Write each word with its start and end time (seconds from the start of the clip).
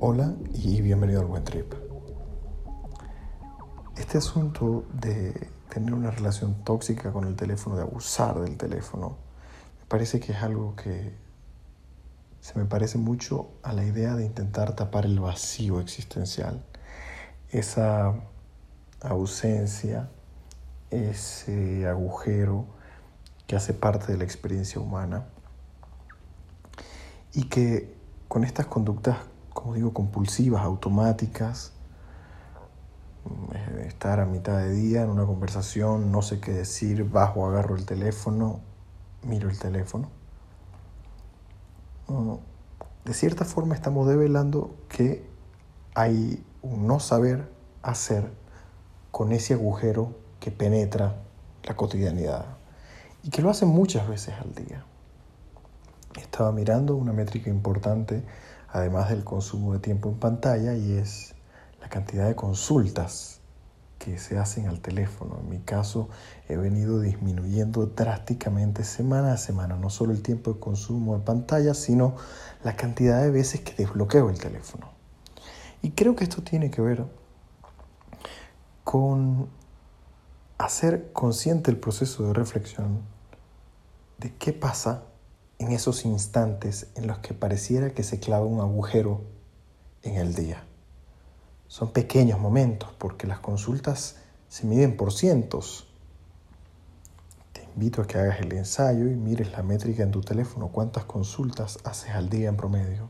Hola 0.00 0.34
y 0.52 0.80
bienvenido 0.82 1.20
al 1.20 1.26
Buen 1.26 1.44
Trip. 1.44 1.72
Este 3.96 4.18
asunto 4.18 4.84
de 4.92 5.48
tener 5.68 5.94
una 5.94 6.10
relación 6.10 6.64
tóxica 6.64 7.12
con 7.12 7.26
el 7.26 7.36
teléfono, 7.36 7.76
de 7.76 7.82
abusar 7.82 8.40
del 8.40 8.56
teléfono, 8.56 9.16
me 9.80 9.86
parece 9.86 10.18
que 10.18 10.32
es 10.32 10.42
algo 10.42 10.74
que 10.74 11.14
se 12.40 12.58
me 12.58 12.64
parece 12.64 12.98
mucho 12.98 13.50
a 13.62 13.72
la 13.72 13.84
idea 13.84 14.16
de 14.16 14.24
intentar 14.24 14.74
tapar 14.74 15.04
el 15.04 15.20
vacío 15.20 15.80
existencial, 15.80 16.64
esa 17.50 18.14
ausencia, 19.00 20.08
ese 20.90 21.86
agujero 21.86 22.66
que 23.46 23.54
hace 23.54 23.72
parte 23.72 24.10
de 24.10 24.18
la 24.18 24.24
experiencia 24.24 24.80
humana 24.80 25.26
y 27.34 27.44
que 27.44 28.01
con 28.32 28.44
estas 28.44 28.64
conductas 28.64 29.18
como 29.52 29.74
digo, 29.74 29.92
compulsivas, 29.92 30.62
automáticas, 30.62 31.74
estar 33.86 34.20
a 34.20 34.24
mitad 34.24 34.56
de 34.56 34.70
día 34.70 35.02
en 35.02 35.10
una 35.10 35.26
conversación, 35.26 36.10
no 36.10 36.22
sé 36.22 36.40
qué 36.40 36.50
decir, 36.50 37.04
bajo, 37.04 37.46
agarro 37.46 37.76
el 37.76 37.84
teléfono, 37.84 38.60
miro 39.22 39.50
el 39.50 39.58
teléfono. 39.58 40.08
De 43.04 43.12
cierta 43.12 43.44
forma 43.44 43.74
estamos 43.74 44.08
develando 44.08 44.74
que 44.88 45.28
hay 45.94 46.42
un 46.62 46.86
no 46.86 47.00
saber 47.00 47.52
hacer 47.82 48.32
con 49.10 49.32
ese 49.32 49.52
agujero 49.52 50.16
que 50.40 50.50
penetra 50.50 51.16
la 51.64 51.76
cotidianidad 51.76 52.46
y 53.22 53.28
que 53.28 53.42
lo 53.42 53.50
hacen 53.50 53.68
muchas 53.68 54.08
veces 54.08 54.36
al 54.40 54.54
día. 54.54 54.86
Estaba 56.42 56.56
mirando 56.56 56.96
una 56.96 57.12
métrica 57.12 57.50
importante 57.50 58.24
además 58.66 59.10
del 59.10 59.22
consumo 59.22 59.74
de 59.74 59.78
tiempo 59.78 60.08
en 60.08 60.16
pantalla, 60.16 60.74
y 60.74 60.94
es 60.94 61.36
la 61.80 61.88
cantidad 61.88 62.26
de 62.26 62.34
consultas 62.34 63.38
que 64.00 64.18
se 64.18 64.40
hacen 64.40 64.66
al 64.66 64.80
teléfono. 64.80 65.38
En 65.38 65.48
mi 65.48 65.60
caso, 65.60 66.08
he 66.48 66.56
venido 66.56 66.98
disminuyendo 67.00 67.86
drásticamente 67.86 68.82
semana 68.82 69.34
a 69.34 69.36
semana, 69.36 69.76
no 69.76 69.88
solo 69.88 70.12
el 70.12 70.20
tiempo 70.20 70.54
de 70.54 70.58
consumo 70.58 71.16
de 71.16 71.22
pantalla, 71.22 71.74
sino 71.74 72.16
la 72.64 72.74
cantidad 72.74 73.22
de 73.22 73.30
veces 73.30 73.60
que 73.60 73.74
desbloqueo 73.74 74.28
el 74.28 74.40
teléfono. 74.40 74.88
Y 75.80 75.92
creo 75.92 76.16
que 76.16 76.24
esto 76.24 76.42
tiene 76.42 76.72
que 76.72 76.82
ver 76.82 77.04
con 78.82 79.48
hacer 80.58 81.12
consciente 81.12 81.70
el 81.70 81.76
proceso 81.76 82.26
de 82.26 82.32
reflexión 82.32 82.98
de 84.18 84.34
qué 84.34 84.52
pasa 84.52 85.04
en 85.62 85.70
esos 85.70 86.04
instantes 86.04 86.88
en 86.96 87.06
los 87.06 87.18
que 87.18 87.34
pareciera 87.34 87.90
que 87.90 88.02
se 88.02 88.18
clava 88.18 88.44
un 88.44 88.60
agujero 88.60 89.22
en 90.02 90.16
el 90.16 90.34
día. 90.34 90.64
Son 91.68 91.92
pequeños 91.92 92.40
momentos 92.40 92.90
porque 92.98 93.28
las 93.28 93.38
consultas 93.38 94.16
se 94.48 94.66
miden 94.66 94.96
por 94.96 95.12
cientos. 95.12 95.86
Te 97.52 97.62
invito 97.62 98.02
a 98.02 98.06
que 98.06 98.18
hagas 98.18 98.40
el 98.40 98.52
ensayo 98.52 99.06
y 99.06 99.14
mires 99.14 99.52
la 99.52 99.62
métrica 99.62 100.02
en 100.02 100.10
tu 100.10 100.20
teléfono, 100.20 100.68
cuántas 100.68 101.04
consultas 101.04 101.78
haces 101.84 102.10
al 102.10 102.28
día 102.28 102.48
en 102.48 102.56
promedio. 102.56 103.08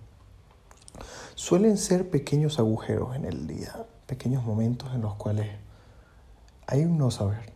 Suelen 1.34 1.78
ser 1.78 2.10
pequeños 2.10 2.58
agujeros 2.58 3.16
en 3.16 3.24
el 3.24 3.46
día, 3.46 3.86
pequeños 4.06 4.44
momentos 4.44 4.94
en 4.94 5.00
los 5.00 5.14
cuales 5.14 5.48
hay 6.66 6.84
un 6.84 6.98
no 6.98 7.10
saber. 7.10 7.50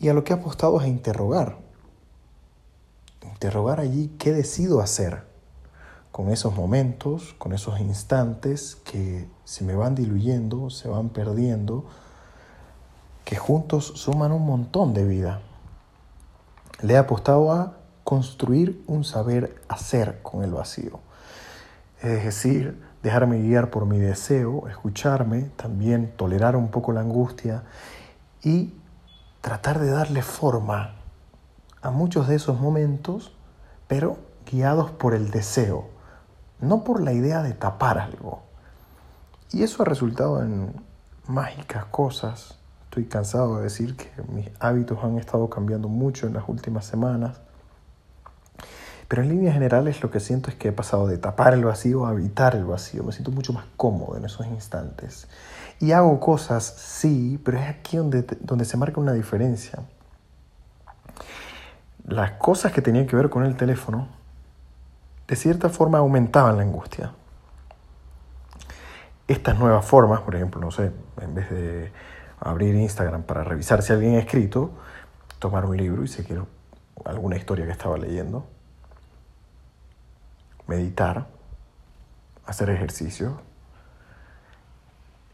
Y 0.00 0.08
a 0.08 0.14
lo 0.14 0.24
que 0.24 0.32
he 0.32 0.36
apostado 0.36 0.78
es 0.80 0.84
a 0.84 0.88
interrogar 0.88 1.58
interrogar 3.24 3.80
allí 3.80 4.08
qué 4.18 4.32
decido 4.32 4.80
hacer 4.80 5.24
con 6.12 6.28
esos 6.28 6.54
momentos, 6.54 7.34
con 7.38 7.52
esos 7.54 7.80
instantes 7.80 8.76
que 8.76 9.26
se 9.44 9.64
me 9.64 9.74
van 9.74 9.94
diluyendo, 9.94 10.68
se 10.68 10.88
van 10.88 11.08
perdiendo, 11.08 11.86
que 13.24 13.36
juntos 13.36 13.92
suman 13.96 14.32
un 14.32 14.44
montón 14.44 14.92
de 14.92 15.06
vida. 15.06 15.40
Le 16.82 16.94
he 16.94 16.96
apostado 16.98 17.50
a 17.52 17.78
construir 18.04 18.82
un 18.86 19.04
saber 19.04 19.62
hacer 19.68 20.20
con 20.22 20.44
el 20.44 20.52
vacío. 20.52 21.00
Es 22.02 22.24
decir, 22.24 22.82
dejarme 23.02 23.40
guiar 23.40 23.70
por 23.70 23.86
mi 23.86 23.98
deseo, 23.98 24.68
escucharme, 24.68 25.50
también 25.56 26.12
tolerar 26.16 26.56
un 26.56 26.68
poco 26.68 26.92
la 26.92 27.00
angustia 27.00 27.62
y 28.42 28.74
tratar 29.40 29.78
de 29.78 29.90
darle 29.90 30.22
forma 30.22 30.96
a 31.82 31.90
muchos 31.90 32.28
de 32.28 32.36
esos 32.36 32.60
momentos, 32.60 33.32
pero 33.88 34.16
guiados 34.50 34.92
por 34.92 35.14
el 35.14 35.30
deseo, 35.30 35.88
no 36.60 36.84
por 36.84 37.02
la 37.02 37.12
idea 37.12 37.42
de 37.42 37.52
tapar 37.52 37.98
algo. 37.98 38.42
Y 39.52 39.64
eso 39.64 39.82
ha 39.82 39.86
resultado 39.86 40.42
en 40.42 40.72
mágicas 41.26 41.84
cosas. 41.86 42.58
Estoy 42.84 43.06
cansado 43.06 43.56
de 43.56 43.64
decir 43.64 43.96
que 43.96 44.10
mis 44.32 44.48
hábitos 44.60 45.02
han 45.02 45.18
estado 45.18 45.50
cambiando 45.50 45.88
mucho 45.88 46.26
en 46.26 46.34
las 46.34 46.48
últimas 46.48 46.86
semanas. 46.86 47.40
Pero 49.08 49.22
en 49.22 49.28
líneas 49.28 49.54
generales 49.54 50.02
lo 50.02 50.10
que 50.10 50.20
siento 50.20 50.48
es 50.50 50.56
que 50.56 50.68
he 50.68 50.72
pasado 50.72 51.06
de 51.06 51.18
tapar 51.18 51.52
el 51.52 51.64
vacío 51.64 52.06
a 52.06 52.10
habitar 52.10 52.54
el 52.54 52.64
vacío. 52.64 53.02
Me 53.02 53.12
siento 53.12 53.30
mucho 53.30 53.52
más 53.52 53.66
cómodo 53.76 54.16
en 54.16 54.24
esos 54.24 54.46
instantes. 54.46 55.26
Y 55.80 55.92
hago 55.92 56.18
cosas, 56.20 56.64
sí, 56.64 57.38
pero 57.44 57.58
es 57.58 57.68
aquí 57.68 57.96
donde, 57.96 58.22
donde 58.40 58.64
se 58.64 58.76
marca 58.76 59.00
una 59.00 59.12
diferencia 59.12 59.80
las 62.06 62.32
cosas 62.32 62.72
que 62.72 62.82
tenían 62.82 63.06
que 63.06 63.16
ver 63.16 63.30
con 63.30 63.44
el 63.44 63.56
teléfono, 63.56 64.08
de 65.28 65.36
cierta 65.36 65.68
forma 65.68 65.98
aumentaban 65.98 66.56
la 66.56 66.62
angustia. 66.62 67.12
Estas 69.28 69.58
nuevas 69.58 69.84
formas, 69.84 70.20
por 70.20 70.34
ejemplo, 70.34 70.60
no 70.60 70.70
sé, 70.70 70.92
en 71.20 71.34
vez 71.34 71.48
de 71.50 71.92
abrir 72.40 72.74
Instagram 72.74 73.22
para 73.22 73.44
revisar 73.44 73.82
si 73.82 73.92
alguien 73.92 74.16
ha 74.16 74.18
escrito, 74.18 74.72
tomar 75.38 75.64
un 75.64 75.76
libro 75.76 76.04
y 76.04 76.08
seguir 76.08 76.42
alguna 77.04 77.36
historia 77.36 77.64
que 77.64 77.72
estaba 77.72 77.96
leyendo, 77.96 78.46
meditar, 80.66 81.26
hacer 82.46 82.70
ejercicio. 82.70 83.40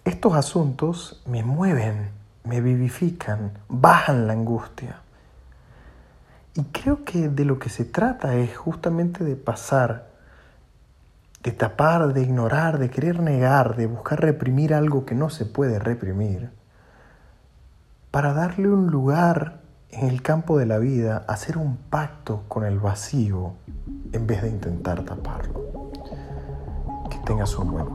Estos 0.05 0.35
asuntos 0.35 1.23
me 1.27 1.43
mueven, 1.43 2.11
me 2.45 2.61
vivifican, 2.61 3.59
bajan 3.69 4.27
la 4.27 4.35
angustia. 4.35 5.01
Y 6.59 6.65
creo 6.73 7.05
que 7.05 7.29
de 7.29 7.45
lo 7.45 7.61
que 7.61 7.69
se 7.69 7.85
trata 7.85 8.35
es 8.35 8.57
justamente 8.57 9.23
de 9.23 9.37
pasar, 9.37 10.09
de 11.45 11.53
tapar, 11.53 12.13
de 12.13 12.23
ignorar, 12.23 12.81
de 12.81 12.91
querer 12.91 13.21
negar, 13.21 13.77
de 13.77 13.87
buscar 13.87 14.21
reprimir 14.21 14.75
algo 14.75 15.07
que 15.07 15.15
no 15.15 15.31
se 15.31 15.47
puede 15.47 15.79
reprimir, 15.79 16.51
para 18.11 18.33
darle 18.33 18.69
un 18.69 18.89
lugar 18.89 19.61
en 19.91 20.09
el 20.09 20.21
campo 20.21 20.59
de 20.59 20.67
la 20.67 20.79
vida, 20.79 21.25
hacer 21.29 21.59
un 21.59 21.77
pacto 21.77 22.43
con 22.49 22.65
el 22.65 22.81
vacío 22.81 23.55
en 24.13 24.27
vez 24.27 24.43
de 24.43 24.49
intentar 24.49 25.05
taparlo. 25.05 25.93
Que 27.09 27.19
tengas 27.25 27.57
un 27.57 27.71
buen. 27.71 27.87